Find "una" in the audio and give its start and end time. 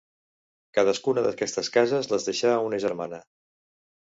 2.71-2.81